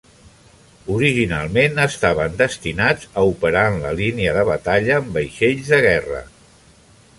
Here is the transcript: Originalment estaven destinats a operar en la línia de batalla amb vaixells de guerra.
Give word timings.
Originalment 0.93 1.81
estaven 1.83 2.39
destinats 2.39 3.07
a 3.23 3.27
operar 3.35 3.67
en 3.75 3.79
la 3.85 3.93
línia 4.01 4.33
de 4.41 4.49
batalla 4.51 4.99
amb 5.03 5.15
vaixells 5.21 5.73
de 5.75 5.83
guerra. 5.89 6.27